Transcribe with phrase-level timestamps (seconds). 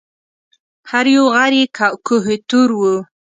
[0.91, 1.65] هر یو غر یې
[2.07, 2.81] کوه طور و